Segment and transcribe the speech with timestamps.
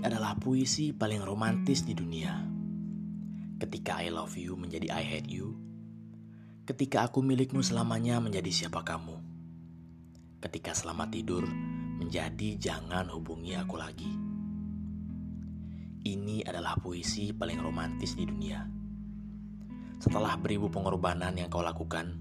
[0.00, 2.32] adalah puisi paling romantis di dunia.
[3.60, 5.52] Ketika I love you menjadi I hate you,
[6.64, 9.20] ketika aku milikmu selamanya menjadi siapa kamu,
[10.40, 11.44] ketika selamat tidur
[12.00, 14.08] menjadi jangan hubungi aku lagi.
[16.08, 18.64] Ini adalah puisi paling romantis di dunia.
[20.00, 22.16] Setelah beribu pengorbanan yang kau lakukan,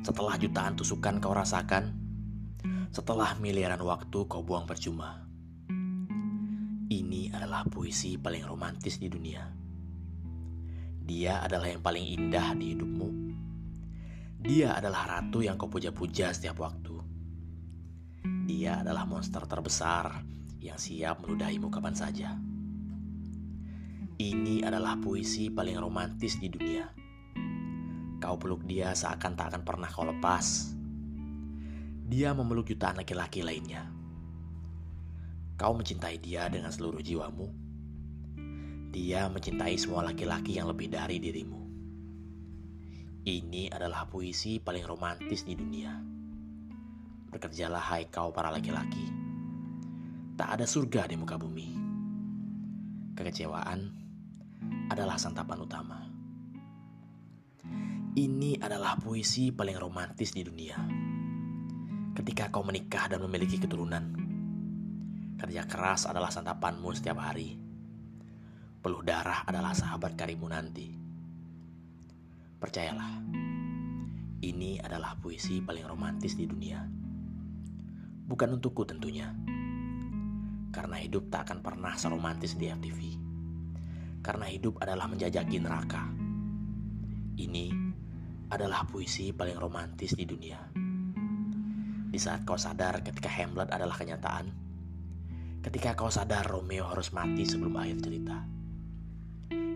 [0.00, 1.92] setelah jutaan tusukan kau rasakan,
[2.88, 5.27] setelah miliaran waktu kau buang percuma
[6.88, 9.44] ini adalah puisi paling romantis di dunia.
[11.04, 13.10] Dia adalah yang paling indah di hidupmu.
[14.40, 16.96] Dia adalah ratu yang kau puja-puja setiap waktu.
[18.48, 20.24] Dia adalah monster terbesar
[20.64, 22.32] yang siap meludahimu kapan saja.
[24.18, 26.88] Ini adalah puisi paling romantis di dunia.
[28.16, 30.72] Kau peluk dia seakan tak akan pernah kau lepas.
[32.08, 33.97] Dia memeluk jutaan laki-laki lainnya
[35.58, 37.50] Kau mencintai dia dengan seluruh jiwamu.
[38.94, 41.58] Dia mencintai semua laki-laki yang lebih dari dirimu.
[43.26, 45.98] Ini adalah puisi paling romantis di dunia.
[47.34, 49.02] Bekerjalah hai kau para laki-laki.
[50.38, 51.74] Tak ada surga di muka bumi.
[53.18, 53.80] Kekecewaan
[54.94, 55.98] adalah santapan utama.
[58.14, 60.78] Ini adalah puisi paling romantis di dunia.
[62.14, 64.27] Ketika kau menikah dan memiliki keturunan,
[65.38, 67.54] Kerja keras adalah santapanmu setiap hari.
[68.82, 70.90] Peluh darah adalah sahabat karimu nanti.
[72.58, 73.22] Percayalah,
[74.42, 76.82] ini adalah puisi paling romantis di dunia.
[78.26, 79.30] Bukan untukku tentunya.
[80.74, 83.00] Karena hidup tak akan pernah seromantis di FTV.
[84.18, 86.02] Karena hidup adalah menjajaki neraka.
[87.38, 87.66] Ini
[88.50, 90.58] adalah puisi paling romantis di dunia.
[92.10, 94.67] Di saat kau sadar ketika Hamlet adalah kenyataan,
[95.68, 98.40] Ketika kau sadar Romeo harus mati sebelum akhir cerita.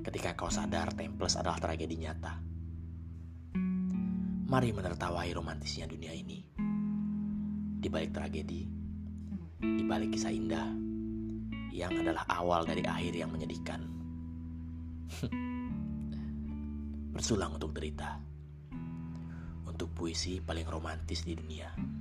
[0.01, 2.33] Ketika kau sadar Temples adalah tragedi nyata.
[4.49, 6.49] Mari menertawai romantisnya dunia ini.
[7.77, 8.65] Di balik tragedi,
[9.61, 10.73] di balik kisah indah,
[11.77, 13.85] yang adalah awal dari akhir yang menyedihkan.
[17.21, 18.17] Bersulang untuk derita.
[19.69, 22.01] Untuk puisi paling romantis di dunia.